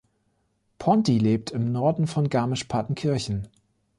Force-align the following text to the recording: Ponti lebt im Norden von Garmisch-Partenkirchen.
Ponti 0.79 1.19
lebt 1.19 1.51
im 1.51 1.71
Norden 1.71 2.07
von 2.07 2.27
Garmisch-Partenkirchen. 2.27 3.47